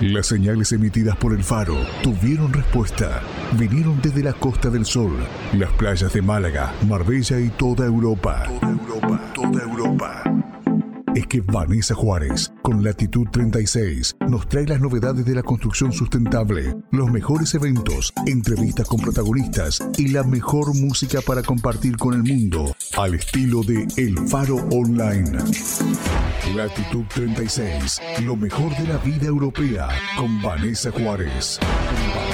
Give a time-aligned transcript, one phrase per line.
[0.00, 3.20] Las señales emitidas por el faro tuvieron respuesta.
[3.58, 5.12] Vinieron desde la Costa del Sol,
[5.52, 8.44] las playas de Málaga, Marbella y toda Europa.
[8.46, 10.39] Toda Europa, toda Europa
[11.14, 16.76] es que Vanessa Juárez, con Latitud 36, nos trae las novedades de la construcción sustentable,
[16.90, 22.74] los mejores eventos, entrevistas con protagonistas y la mejor música para compartir con el mundo,
[22.96, 25.38] al estilo de El Faro Online.
[26.54, 31.58] Latitud 36, lo mejor de la vida europea, con Vanessa Juárez.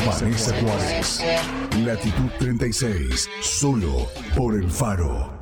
[0.06, 1.20] Vanessa Juárez.
[1.84, 5.36] Latitud 36, solo por El Faro.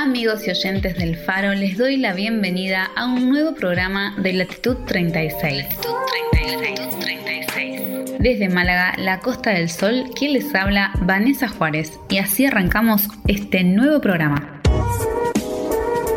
[0.00, 4.78] Amigos y oyentes del Faro, les doy la bienvenida a un nuevo programa de Latitud
[4.86, 5.66] 36.
[8.18, 13.62] Desde Málaga, la Costa del Sol, quien les habla, Vanessa Juárez, y así arrancamos este
[13.62, 14.62] nuevo programa.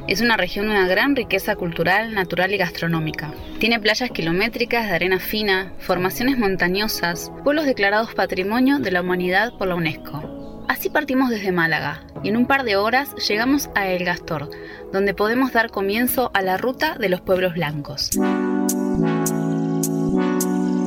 [0.08, 3.32] es una región de una gran riqueza cultural, natural y gastronómica.
[3.58, 9.68] Tiene playas kilométricas de arena fina, formaciones montañosas, pueblos declarados Patrimonio de la Humanidad por
[9.68, 10.64] la UNESCO.
[10.68, 14.50] Así partimos desde Málaga y en un par de horas llegamos a El Gastor,
[14.92, 18.10] donde podemos dar comienzo a la ruta de los pueblos blancos.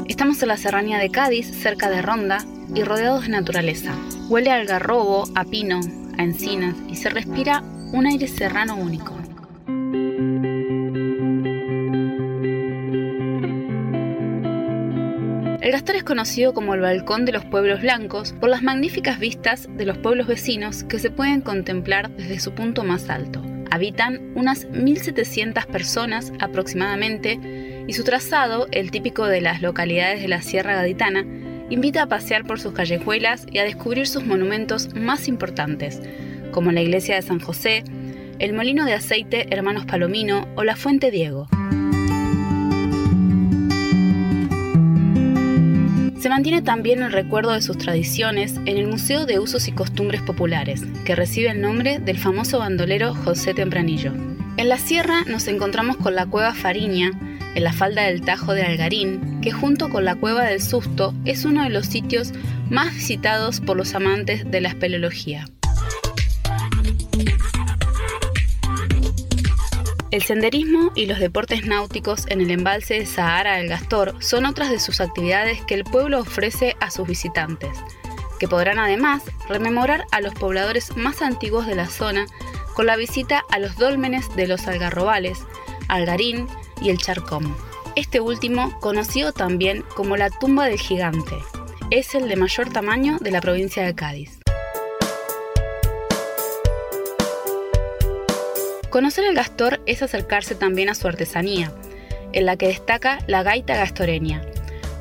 [0.07, 2.39] Estamos en la serranía de Cádiz, cerca de Ronda,
[2.73, 3.93] y rodeados de naturaleza.
[4.27, 5.79] Huele a algarrobo, a pino,
[6.17, 9.15] a encinas y se respira un aire serrano único.
[15.65, 19.67] El Gastor es conocido como el Balcón de los Pueblos Blancos por las magníficas vistas
[19.75, 23.43] de los pueblos vecinos que se pueden contemplar desde su punto más alto.
[23.71, 27.39] Habitan unas 1.700 personas aproximadamente
[27.87, 31.25] y su trazado, el típico de las localidades de la Sierra Gaditana,
[31.69, 35.99] invita a pasear por sus callejuelas y a descubrir sus monumentos más importantes,
[36.55, 37.83] como la iglesia de San José,
[38.39, 41.49] el molino de aceite Hermanos Palomino o la Fuente Diego.
[46.17, 50.21] Se mantiene también el recuerdo de sus tradiciones en el Museo de Usos y Costumbres
[50.21, 54.13] Populares, que recibe el nombre del famoso bandolero José Tempranillo.
[54.55, 57.11] En la sierra nos encontramos con la cueva Fariña,
[57.53, 61.43] en la falda del Tajo de Algarín, que junto con la cueva del Susto es
[61.43, 62.31] uno de los sitios
[62.69, 65.45] más visitados por los amantes de la espeleología.
[70.11, 74.69] El senderismo y los deportes náuticos en el embalse de Sahara del Gastor son otras
[74.69, 77.71] de sus actividades que el pueblo ofrece a sus visitantes,
[78.39, 82.27] que podrán además rememorar a los pobladores más antiguos de la zona
[82.75, 85.39] con la visita a los dólmenes de los Algarrobales,
[85.87, 86.47] Algarín
[86.81, 87.55] y el Charcom.
[87.95, 91.35] Este último, conocido también como la tumba del gigante,
[91.89, 94.44] es el de mayor tamaño de la provincia de Cádiz.
[98.89, 101.71] Conocer el Gastor es acercarse también a su artesanía,
[102.31, 104.41] en la que destaca la gaita gastoreña,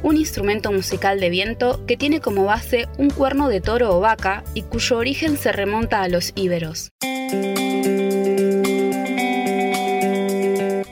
[0.03, 4.45] un instrumento musical de viento que tiene como base un cuerno de toro o vaca
[4.55, 6.91] y cuyo origen se remonta a los íberos.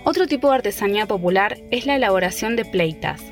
[0.05, 3.23] Otro tipo de artesanía popular es la elaboración de pleitas,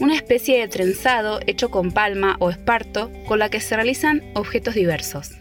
[0.00, 4.74] una especie de trenzado hecho con palma o esparto con la que se realizan objetos
[4.74, 5.32] diversos.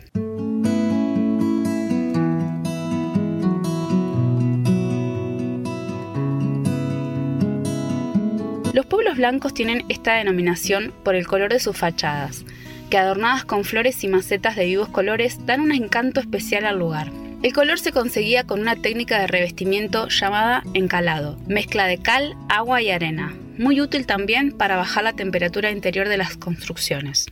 [9.17, 12.45] Blancos tienen esta denominación por el color de sus fachadas,
[12.89, 17.11] que adornadas con flores y macetas de vivos colores dan un encanto especial al lugar.
[17.43, 22.81] El color se conseguía con una técnica de revestimiento llamada encalado, mezcla de cal, agua
[22.81, 27.27] y arena, muy útil también para bajar la temperatura interior de las construcciones.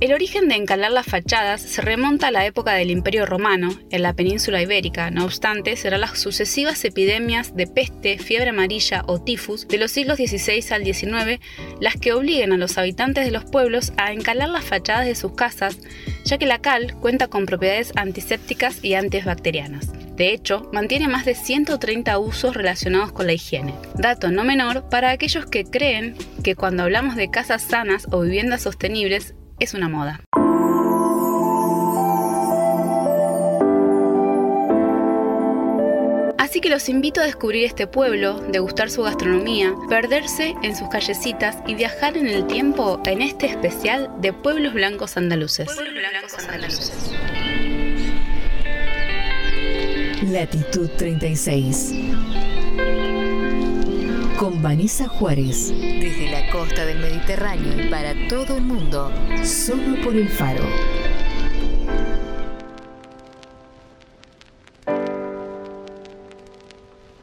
[0.00, 4.02] El origen de encalar las fachadas se remonta a la época del Imperio Romano en
[4.02, 9.68] la península ibérica, no obstante, serán las sucesivas epidemias de peste, fiebre amarilla o tifus
[9.68, 11.38] de los siglos XVI al XIX
[11.80, 15.34] las que obliguen a los habitantes de los pueblos a encalar las fachadas de sus
[15.34, 15.76] casas,
[16.24, 19.90] ya que la cal cuenta con propiedades antisépticas y antibacterianas.
[20.16, 23.74] De hecho, mantiene más de 130 usos relacionados con la higiene.
[23.96, 28.62] Dato no menor para aquellos que creen que cuando hablamos de casas sanas o viviendas
[28.62, 30.20] sostenibles es una moda.
[36.38, 41.58] Así que los invito a descubrir este pueblo, degustar su gastronomía, perderse en sus callecitas
[41.66, 45.68] y viajar en el tiempo en este especial de Pueblos Blancos Andaluces.
[50.24, 51.94] Latitud 36
[54.40, 55.68] con Vanessa Juárez.
[55.68, 59.12] Desde la costa del Mediterráneo y para todo el mundo,
[59.44, 60.64] solo por el faro.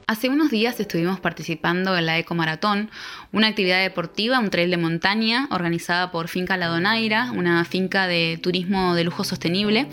[0.05, 2.91] Hace unos días estuvimos participando en la Ecomaratón,
[3.31, 8.39] una actividad deportiva, un trail de montaña organizada por Finca La Donaira, una finca de
[8.39, 9.87] turismo de lujo sostenible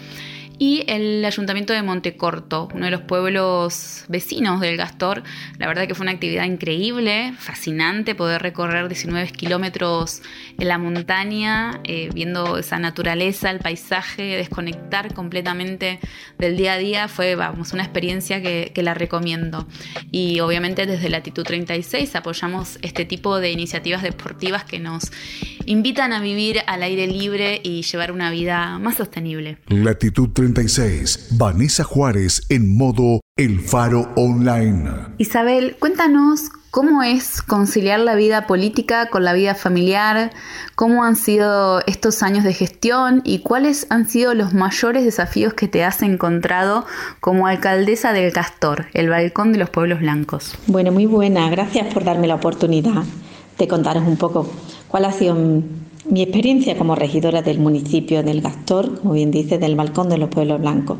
[0.58, 5.22] y el Ayuntamiento de Montecorto, uno de los pueblos vecinos del Gastor.
[5.58, 10.22] La verdad que fue una actividad increíble, fascinante poder recorrer 19 kilómetros
[10.58, 15.98] en la montaña, eh, viendo esa naturaleza, el paisaje, desconectar completamente
[16.38, 17.08] del día a día.
[17.08, 19.66] Fue, vamos, una experiencia que, que la recomiendo.
[20.12, 25.10] Y obviamente desde Latitud 36 apoyamos este tipo de iniciativas deportivas que nos
[25.66, 29.58] invitan a vivir al aire libre y llevar una vida más sostenible.
[29.69, 34.90] Latitud 36, Vanessa Juárez en modo El Faro Online.
[35.19, 40.32] Isabel, cuéntanos cómo es conciliar la vida política con la vida familiar,
[40.75, 45.69] cómo han sido estos años de gestión y cuáles han sido los mayores desafíos que
[45.69, 46.84] te has encontrado
[47.20, 50.56] como alcaldesa del Castor, el balcón de los pueblos blancos.
[50.67, 53.05] Bueno, muy buena, gracias por darme la oportunidad
[53.56, 54.50] de contaros un poco
[54.94, 59.75] cuál ha sido mi experiencia como regidora del municipio del Gastor, como bien dice, del
[59.75, 60.99] Balcón de los Pueblos Blancos.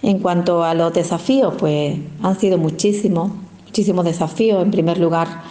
[0.00, 3.30] En cuanto a los desafíos, pues han sido muchísimos,
[3.66, 4.62] muchísimos desafíos.
[4.62, 5.42] En primer lugar,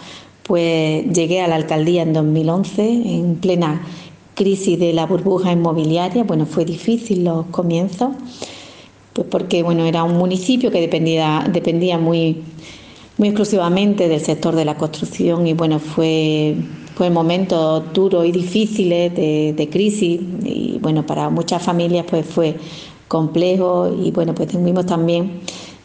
[0.42, 3.82] pues llegué a la alcaldía en 2011, en plena
[4.34, 6.24] crisis de la burbuja inmobiliaria.
[6.24, 8.16] Bueno, fue difícil los comienzos,
[9.12, 12.42] pues porque bueno, era un municipio que dependía, dependía muy
[13.20, 16.56] muy exclusivamente del sector de la construcción y bueno, fue,
[17.00, 22.56] fue momentos duros y difíciles de, crisis y bueno, para muchas familias pues fue
[23.08, 25.40] complejo y bueno, pues tuvimos también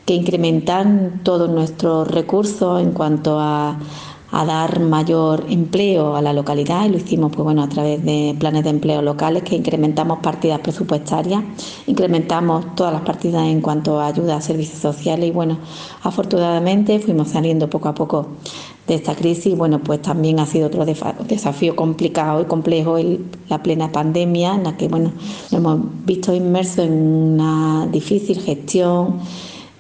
[0.06, 0.86] que incrementar
[1.24, 3.80] todos nuestros recursos en cuanto a
[4.32, 8.36] a dar mayor empleo a la localidad y lo hicimos pues bueno a través de
[8.38, 11.42] planes de empleo locales que incrementamos partidas presupuestarias,
[11.88, 15.58] incrementamos todas las partidas en cuanto a ayuda a servicios sociales y bueno,
[16.04, 18.28] afortunadamente fuimos saliendo poco a poco
[18.88, 22.98] de esta crisis bueno, pues también ha sido otro desafío complicado y complejo
[23.50, 25.12] la plena pandemia en la que bueno,
[25.52, 29.20] hemos visto inmersos en una difícil gestión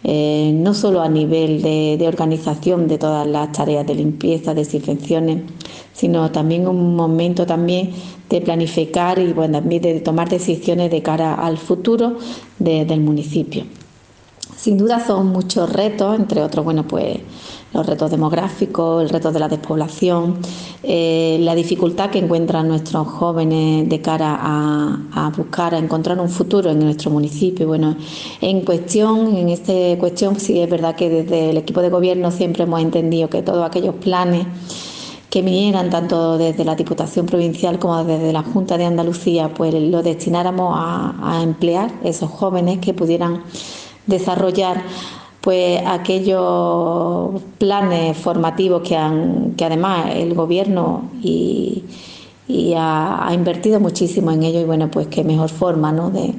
[0.07, 5.41] eh, no solo a nivel de, organización de todas las tareas de limpieza, desinfecciones,
[5.93, 7.89] sino también un momento también
[8.29, 12.19] de planificar y bueno, también de tomar decisiones de cara al futuro
[12.59, 13.63] del municipio.
[14.65, 17.19] Sin duda son muchos retos, entre otros, bueno, pues
[17.71, 20.39] los retos demográficos, el reto de la despoblación,
[20.81, 26.71] eh, la dificultad que encuentran nuestros jóvenes de cara a, buscar, a encontrar un futuro
[26.71, 27.67] en nuestro municipio.
[27.67, 27.95] Bueno,
[28.41, 32.63] en cuestión, en esta cuestión, sí es verdad que desde el equipo de gobierno siempre
[32.63, 34.47] hemos entendido que todos aquellos planes
[35.29, 40.01] que vinieran tanto desde la Diputación Provincial como desde la Junta de Andalucía, pues lo
[40.01, 43.43] destináramos a emplear esos jóvenes que pudieran
[44.07, 44.83] desarrollar
[45.41, 51.83] pues aquellos planes formativos que, han, que además el gobierno y,
[52.75, 56.09] ha, invertido muchísimo en ello y bueno, pues qué mejor forma ¿no?
[56.09, 56.33] de,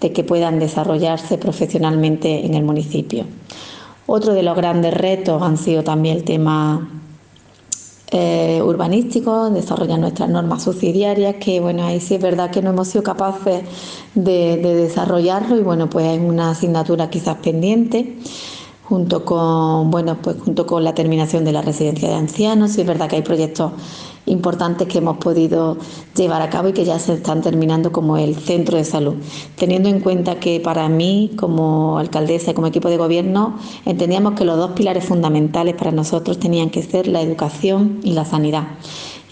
[0.00, 3.26] de que puedan desarrollarse profesionalmente en el municipio.
[4.06, 7.01] Otro de los grandes retos han sido también el tema
[8.12, 12.88] eh, urbanísticos, desarrollar nuestras normas subsidiarias, que bueno, ahí sí es verdad que no hemos
[12.88, 13.62] sido capaces
[14.14, 18.18] de, de desarrollarlo y bueno, pues es una asignatura quizás pendiente
[18.92, 22.86] junto con bueno pues junto con la terminación de la residencia de ancianos sí es
[22.86, 23.72] verdad que hay proyectos
[24.26, 25.78] importantes que hemos podido
[26.14, 29.14] llevar a cabo y que ya se están terminando como el centro de salud.
[29.56, 34.44] Teniendo en cuenta que para mí, como alcaldesa y como equipo de gobierno, entendíamos que
[34.44, 38.68] los dos pilares fundamentales para nosotros tenían que ser la educación y la sanidad.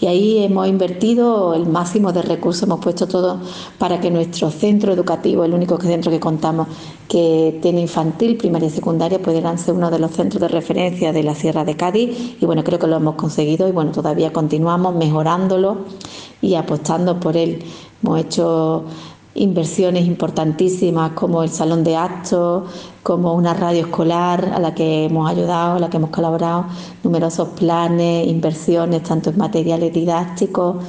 [0.01, 3.39] Y ahí hemos invertido el máximo de recursos, hemos puesto todo
[3.77, 6.67] para que nuestro centro educativo, el único centro que contamos
[7.07, 11.21] que tiene infantil, primaria y secundaria, pudieran ser uno de los centros de referencia de
[11.21, 12.35] la Sierra de Cádiz.
[12.41, 15.85] Y bueno, creo que lo hemos conseguido y bueno, todavía continuamos mejorándolo
[16.41, 17.63] y apostando por él.
[18.01, 18.85] Hemos hecho
[19.35, 22.63] inversiones importantísimas como el salón de actos,
[23.03, 26.65] como una radio escolar a la que hemos ayudado, a la que hemos colaborado,
[27.03, 30.83] numerosos planes, inversiones, tanto en materiales didácticos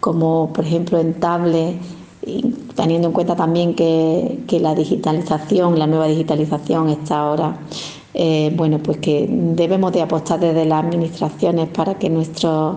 [0.00, 1.78] como por ejemplo en tablets,
[2.74, 7.58] teniendo en cuenta también que, la digitalización, la nueva digitalización está ahora,
[8.14, 12.76] eh, bueno, pues que debemos de apostar desde las administraciones para que nuestras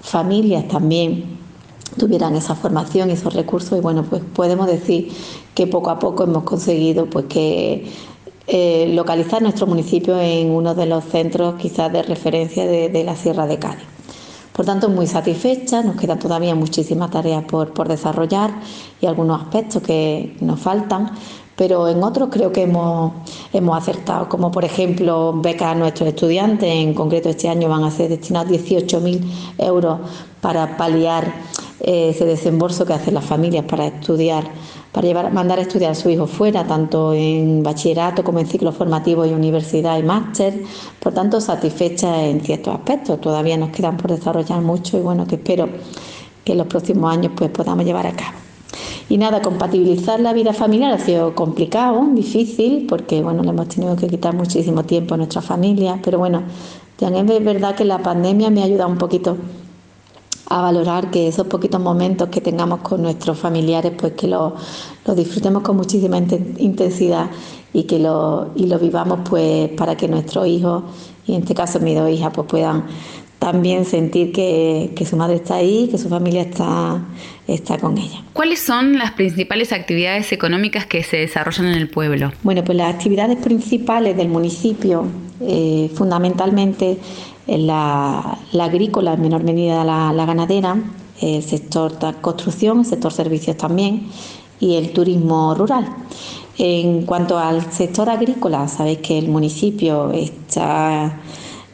[0.00, 1.39] familias también
[1.98, 5.08] tuvieran esa formación y esos recursos y bueno pues podemos decir
[5.54, 7.90] que poco a poco hemos conseguido pues que
[8.52, 13.46] eh, localizar nuestro municipio en uno de los centros quizás de referencia de, la Sierra
[13.46, 13.84] de Cádiz.
[14.52, 18.50] Por tanto, muy satisfecha, nos quedan todavía muchísimas tareas por, por desarrollar
[19.00, 21.12] y algunos aspectos que nos faltan,
[21.54, 23.12] pero en otros creo que hemos,
[23.52, 27.90] hemos acertado, como por ejemplo becas a nuestros estudiantes, en concreto este año van a
[27.92, 29.20] ser destinados 18.000
[29.58, 30.00] euros
[30.40, 31.32] para paliar
[31.82, 34.44] eh, ese desembolso que hacen las familias para estudiar,
[34.92, 38.74] para llevar, mandar a estudiar a su hijo fuera, tanto en bachillerato como en ciclos
[38.74, 40.62] formativos y universidad y máster.
[40.98, 43.20] Por tanto, satisfecha en ciertos aspectos.
[43.20, 45.68] Todavía nos quedan por desarrollar mucho y bueno, que espero
[46.44, 48.36] que en los próximos años pues podamos llevar a cabo.
[49.08, 53.96] Y nada, compatibilizar la vida familiar ha sido complicado, difícil, porque bueno, le hemos tenido
[53.96, 56.44] que quitar muchísimo tiempo a nuestra familia, pero bueno,
[56.98, 59.36] ya es verdad que la pandemia me ha ayudado un poquito
[60.50, 64.56] a valorar que esos poquitos momentos que tengamos con nuestros familiares, pues que lo,
[65.16, 67.30] disfrutemos con muchísima intensidad
[67.72, 70.82] y que lo, y lo vivamos pues para que nuestros hijos,
[71.24, 72.84] y en este caso mis dos hijas, pues puedan
[73.38, 77.00] también sentir que, que, su madre está ahí, que su familia está,
[77.46, 78.22] está con ella.
[78.32, 82.32] ¿Cuáles son las principales actividades económicas que se desarrollan en el pueblo?
[82.42, 85.06] Bueno, pues las actividades principales del municipio,
[85.40, 86.98] eh, fundamentalmente
[87.58, 90.76] la, agrícola, en menor medida la, ganadera,
[91.20, 94.08] el sector construcción, el sector servicios también
[94.58, 95.86] y el turismo rural.
[96.58, 101.20] En cuanto al sector agrícola, sabéis que el municipio está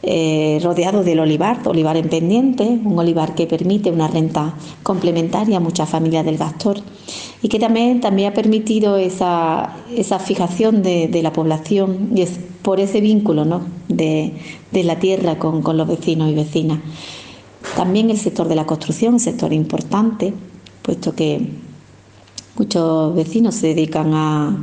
[0.09, 5.59] eh, rodeado del olivar, olivar en pendiente, un olivar que permite una renta complementaria a
[5.59, 6.77] muchas familias del Gastor
[7.41, 12.79] y que también, también ha permitido esa, esa fijación de, la población y es por
[12.79, 13.63] ese vínculo ¿no?
[13.89, 14.31] de,
[14.71, 16.79] de, la tierra con, con los vecinos y vecinas.
[17.75, 20.33] También el sector de la construcción, un sector importante,
[20.83, 21.49] puesto que
[22.57, 24.57] muchos vecinos se dedican a,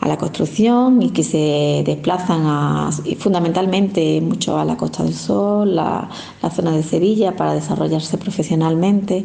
[0.00, 6.08] a la construcción y que se desplazan fundamentalmente mucho a la Costa del Sol, la,
[6.54, 9.24] zona de Sevilla para desarrollarse profesionalmente.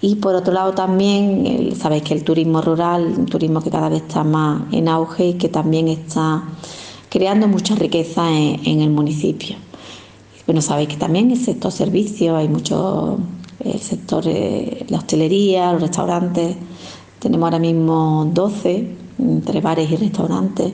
[0.00, 4.02] Y por otro lado también, sabéis que el turismo rural, un turismo que cada vez
[4.02, 6.44] está más en auge y que también está
[7.08, 9.56] creando mucha riqueza en, el municipio.
[10.46, 13.18] Bueno, sabéis que también el sector servicios, hay mucho,
[13.60, 16.56] el sector de la hostelería, los restaurantes,
[17.20, 20.72] tenemos ahora mismo 12 entre bares y restaurantes,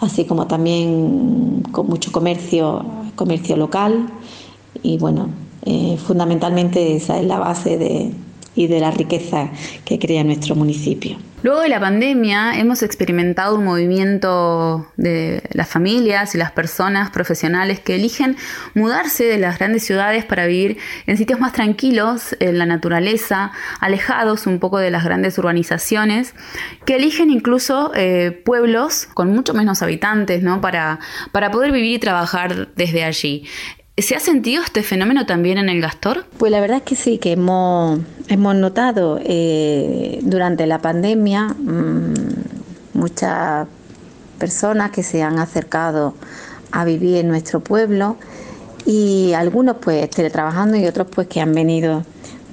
[0.00, 2.84] así como también con mucho comercio,
[3.14, 4.08] comercio local
[4.82, 5.28] y bueno,
[5.64, 8.12] eh, fundamentalmente esa es la base de,
[8.54, 9.50] y de la riqueza
[9.84, 11.16] que crea nuestro municipio.
[11.42, 17.80] Luego de la pandemia hemos experimentado un movimiento de las familias y las personas profesionales
[17.80, 18.36] que eligen
[18.74, 24.46] mudarse de las grandes ciudades para vivir en sitios más tranquilos, en la naturaleza, alejados
[24.46, 26.34] un poco de las grandes urbanizaciones,
[26.84, 30.60] que eligen incluso eh, pueblos con mucho menos habitantes ¿no?
[30.60, 31.00] para,
[31.32, 33.48] para poder vivir y trabajar desde allí.
[33.98, 36.24] ¿Se ha sentido este fenómeno también en el Gastor?
[36.38, 42.14] Pues la verdad es que sí, que hemos, hemos notado eh, durante la pandemia mm,
[42.94, 43.68] muchas
[44.38, 46.14] personas que se han acercado
[46.70, 48.16] a vivir en nuestro pueblo
[48.86, 52.02] y algunos pues teletrabajando y otros pues que han venido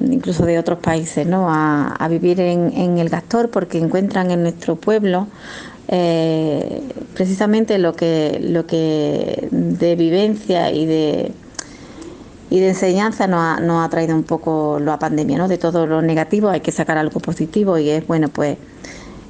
[0.01, 1.48] incluso de otros países ¿no?
[1.50, 5.27] a, vivir en, en el Gastor porque encuentran en nuestro pueblo
[5.91, 6.84] eh,
[7.15, 11.31] precisamente lo que, lo que de vivencia y de,
[12.51, 15.48] y de enseñanza nos ha, ha traído un poco la pandemia, ¿no?
[15.48, 18.58] De todo lo negativo hay que sacar algo positivo y es, bueno, pues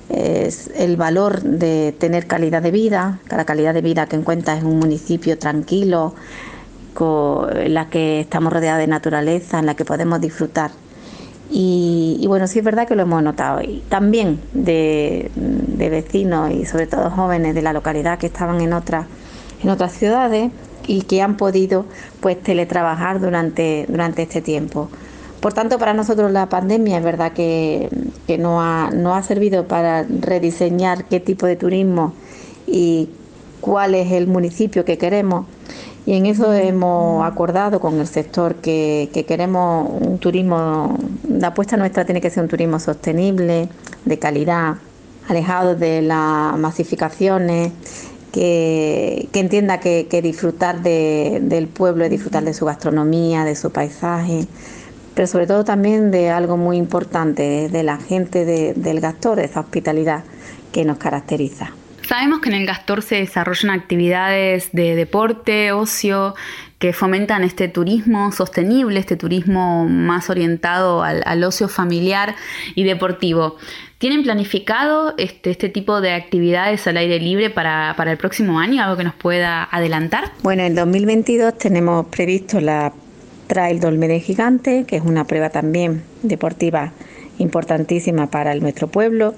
[0.09, 4.67] es el valor de tener calidad de vida, la calidad de vida que encuentras en
[4.67, 6.13] un municipio tranquilo,
[6.99, 10.71] en la que estamos rodeados de naturaleza, en la que podemos disfrutar.
[11.51, 13.61] Y, bueno, sí es verdad que lo hemos notado.
[13.61, 18.73] Y también de, de, vecinos y sobre todo jóvenes de la localidad que estaban en
[18.73, 19.07] otras,
[19.63, 20.51] en otras ciudades
[20.85, 21.85] y que han podido
[22.19, 24.89] pues teletrabajar durante, durante este tiempo.
[25.39, 27.89] Por tanto, para nosotros la pandemia es verdad que,
[28.27, 32.13] que no, ha, no ha servido para rediseñar qué tipo de turismo
[32.67, 33.09] y
[33.61, 35.45] cuál es el municipio que queremos.
[36.09, 40.97] Y en eso hemos acordado con el sector que, que, queremos un turismo,
[41.27, 43.69] la apuesta nuestra tiene que ser un turismo sostenible,
[44.05, 44.77] de calidad,
[45.27, 47.73] alejado de las masificaciones,
[48.31, 54.47] que, entienda que, disfrutar de, del pueblo es disfrutar de su gastronomía, de su paisaje,
[55.13, 59.59] pero sobre todo también de algo muy importante, de la gente del Gastor, de esa
[59.59, 60.23] hospitalidad
[60.71, 61.71] que nos caracteriza.
[62.09, 66.33] Sabemos que en el Gastor se desarrollan actividades de deporte, ocio,
[66.79, 72.35] que fomentan este turismo sostenible, este turismo más orientado al, ocio familiar
[72.73, 73.57] y deportivo.
[73.99, 78.81] ¿Tienen planificado este, este, tipo de actividades al aire libre para, para el próximo año?
[78.81, 80.31] ¿Algo que nos pueda adelantar?
[80.41, 82.91] Bueno, en 2022 tenemos previsto la
[83.45, 86.91] Trail Dolmede Gigante, que es una prueba también deportiva
[87.37, 89.35] importantísima para nuestro pueblo,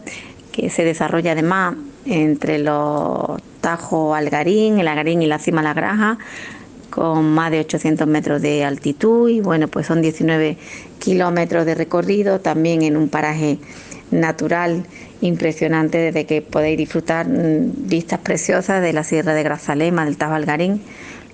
[0.54, 1.76] que se desarrolla además
[2.06, 6.18] entre los Tajo Algarín, el Algarín y la Cima La Graja,
[6.90, 10.58] con más de 800 metros de altitud y bueno, pues son 19
[11.00, 13.60] kilómetros de recorrido, también en un paraje
[14.12, 14.84] natural
[15.22, 20.34] impresionante desde que podéis disfrutar mm, vistas preciosas de la Sierra de Grazalema, del Tajo
[20.34, 20.82] Algarín.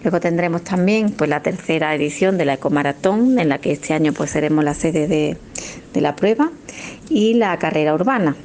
[0.04, 4.14] Luego tendremos también pues la tercera edición de la Ecomaratón, en la que este año
[4.14, 5.38] pues seremos la sede de,
[6.00, 6.52] la prueba,
[7.10, 8.36] y la carrera urbana,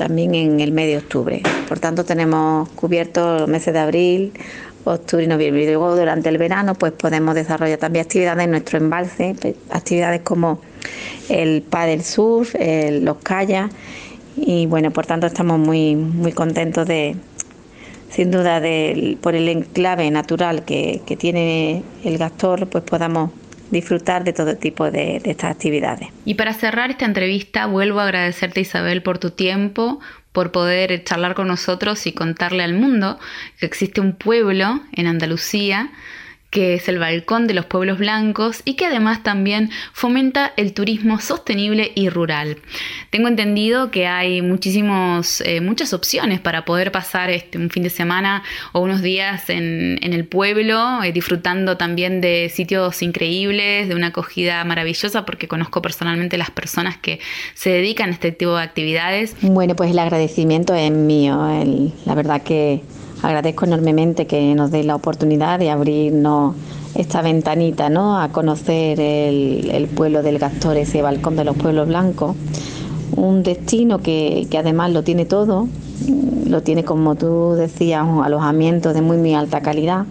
[0.00, 1.42] también en el mes de octubre.
[1.68, 4.32] Por tanto, tenemos cubiertos los meses de abril,
[4.84, 5.64] octubre y noviembre.
[5.64, 10.22] Y luego durante el verano pues podemos desarrollar también actividades en nuestro embalse, pues, actividades
[10.22, 10.62] como
[11.28, 13.74] el paddle surf, los kayaks
[14.36, 17.14] y bueno, por tanto estamos muy muy contentos de,
[18.08, 18.62] sin duda
[19.20, 23.32] por el enclave natural que, tiene el Gastor, pues podamos
[23.70, 26.08] disfrutar de todo tipo de, estas actividades.
[26.24, 30.00] Y para cerrar esta entrevista, vuelvo a agradecerte Isabel por tu tiempo,
[30.32, 33.18] por poder charlar con nosotros y contarle al mundo
[33.58, 35.90] que existe un pueblo en Andalucía
[36.50, 41.20] que es el balcón de los pueblos blancos y que además también fomenta el turismo
[41.20, 42.58] sostenible y rural.
[43.10, 47.90] Tengo entendido que hay muchísimos, eh, muchas opciones para poder pasar este, un fin de
[47.90, 54.08] semana o unos días en, el pueblo, eh, disfrutando también de sitios increíbles, de una
[54.08, 57.20] acogida maravillosa, porque conozco personalmente las personas que
[57.54, 59.36] se dedican a este tipo de actividades.
[59.40, 61.38] Bueno, pues el agradecimiento es mío.
[62.06, 62.82] la verdad que
[63.22, 66.54] agradezco enormemente que nos dé la oportunidad de abrirnos
[66.94, 68.18] esta ventanita ¿no?
[68.18, 72.36] a conocer el, pueblo del Gastor, ese balcón de los pueblos blancos.
[73.16, 75.68] Un destino que, además lo tiene todo,
[76.46, 80.06] lo tiene como tú decías, un alojamiento de muy, muy alta calidad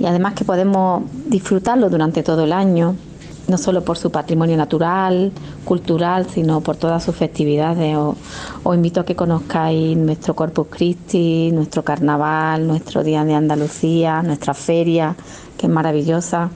[0.00, 2.94] y además que podemos disfrutarlo durante todo el año
[3.48, 5.32] no solo por su patrimonio natural,
[5.64, 7.96] cultural, sino por todas sus festividades.
[7.96, 14.52] Os, invito a que conozcáis nuestro Corpus Christi, nuestro carnaval, nuestro Día de Andalucía, nuestra
[14.52, 15.16] feria,
[15.56, 16.50] que es maravillosa.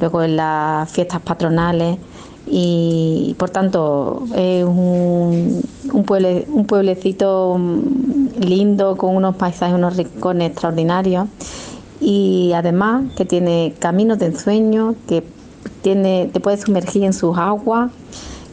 [0.00, 1.98] Luego en las fiestas patronales
[2.46, 6.04] y por tanto es un, un,
[6.48, 7.60] un pueblecito
[8.40, 11.28] lindo con unos paisajes, unos rincones extraordinarios
[12.00, 15.22] y además que tiene caminos de ensueño que
[15.82, 17.90] te puedes sumergir en sus aguas,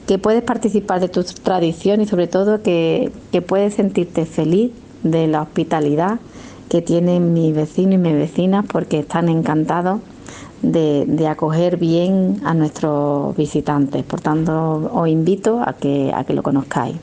[0.08, 3.12] que puedes participar de tu tradición y sobre todo que,
[3.48, 4.72] puedes sentirte feliz
[5.04, 6.20] de la hospitalidad
[6.68, 10.02] que tienen mis vecinos y mis vecinas porque están encantados
[10.62, 14.04] de, acoger bien a nuestros visitantes.
[14.04, 16.96] Por tanto, os invito a que, a que lo conozcáis.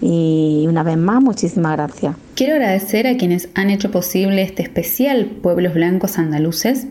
[0.00, 2.16] Y una vez más, muchísimas gracias.
[2.34, 6.86] Quiero agradecer a quienes han hecho posible este especial Pueblos Blancos Andaluces,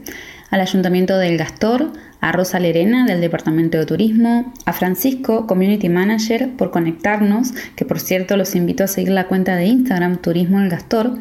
[0.52, 6.50] al Ayuntamiento del Gastor, a Rosa Lerena del Departamento de Turismo, a Francisco, Community Manager,
[6.58, 10.70] por conectarnos, que por cierto los invito a seguir la cuenta de Instagram Turismo El
[10.70, 11.18] Gastor,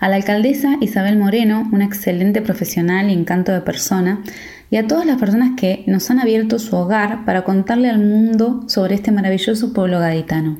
[0.00, 4.22] a la alcaldesa Isabel Moreno, una excelente profesional y encanto de persona,
[4.70, 8.64] y a todas las personas que nos han abierto su hogar para contarle al mundo
[8.68, 10.58] sobre este maravilloso pueblo gaditano.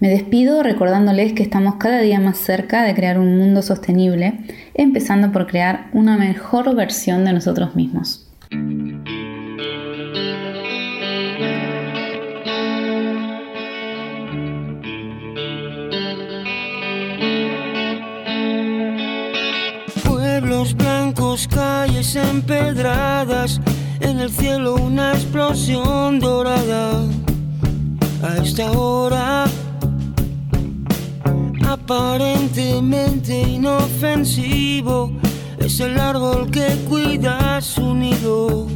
[0.00, 4.40] Me despido recordándoles que estamos cada día más cerca de crear un mundo sostenible,
[4.74, 8.25] empezando por crear una mejor versión de nosotros mismos.
[22.14, 23.60] Empedradas,
[24.00, 27.02] en el cielo una explosión dorada.
[28.22, 29.46] A esta hora,
[31.66, 35.10] aparentemente inofensivo,
[35.58, 38.68] es el árbol que cuida su nido.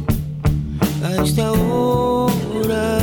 [1.03, 2.97] A esta hora,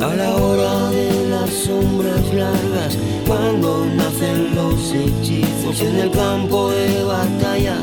[0.00, 7.04] a la hora de las sombras largas, cuando nacen los hechizos en el campo de
[7.04, 7.76] batalla,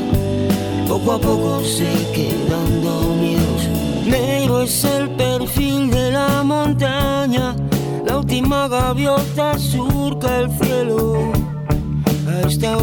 [0.92, 3.66] poco a poco se quedan dormidos.
[4.04, 7.56] Negro es el perfil de la montaña,
[8.06, 11.32] la última gaviota surca el cielo.
[12.28, 12.76] A esta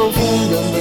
[0.00, 0.79] 都不用。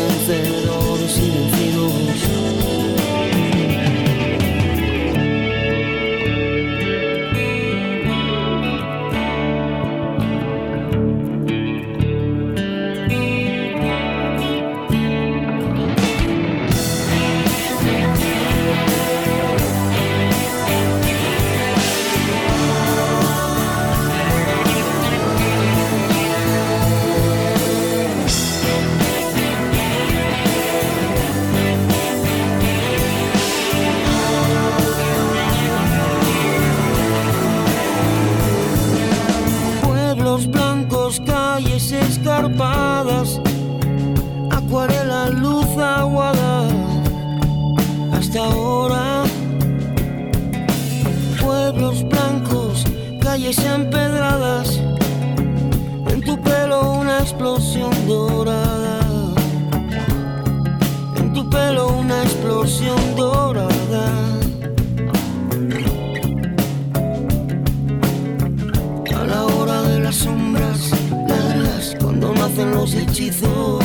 [73.20, 73.84] Hechizos,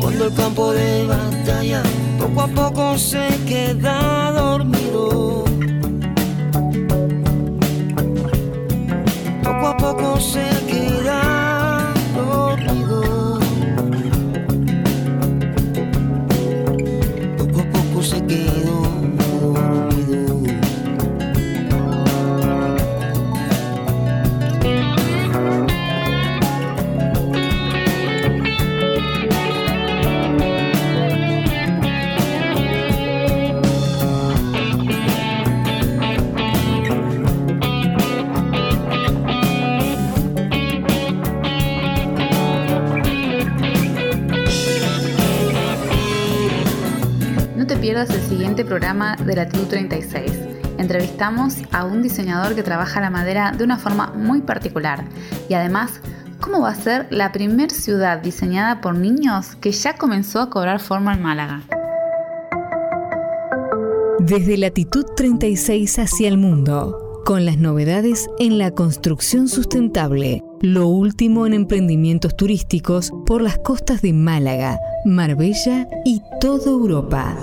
[0.00, 1.82] cuando el campo de batalla
[2.18, 5.44] poco a poco se queda dormido.
[9.42, 10.51] Poco a poco se
[48.02, 50.32] No te pierdas el siguiente programa de Latitud 36.
[50.76, 55.04] Entrevistamos a un diseñador que trabaja la madera de una forma muy particular
[55.48, 56.00] y además
[56.40, 60.80] cómo va a ser la primer ciudad diseñada por niños que ya comenzó a cobrar
[60.80, 61.62] forma en Málaga.
[64.18, 71.46] Desde latitud 36 hacia el mundo, con las novedades en la construcción sustentable, lo último
[71.46, 77.38] en emprendimientos turísticos por las costas de Málaga, Marbella y toda Europa.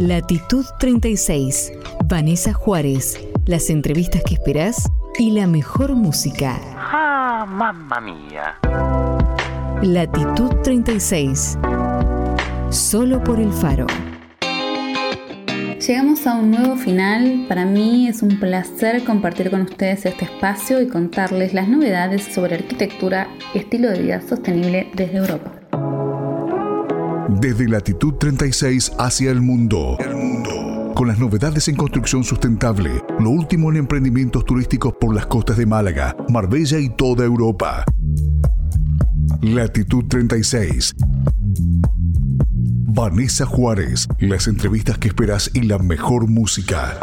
[0.00, 1.74] Latitud 36,
[2.06, 6.58] Vanessa Juárez, las entrevistas que esperás y la mejor música.
[6.74, 8.58] Ah, mamma mía.
[9.82, 11.58] Latitud 36,
[12.70, 13.86] solo por el faro.
[15.86, 17.44] Llegamos a un nuevo final.
[17.46, 22.54] Para mí es un placer compartir con ustedes este espacio y contarles las novedades sobre
[22.54, 25.59] arquitectura y estilo de vida sostenible desde Europa.
[27.38, 29.96] Desde latitud 36 hacia el mundo.
[30.00, 30.92] El mundo.
[30.94, 35.64] con las novedades en construcción sustentable, lo último en emprendimientos turísticos por las costas de
[35.64, 37.84] Málaga, Marbella y toda Europa.
[39.40, 40.94] Latitud 36.
[42.92, 46.98] Vanessa Juárez, las entrevistas que esperas y la mejor música.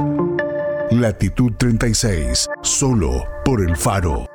[0.92, 4.28] Latitud 36, solo por el faro.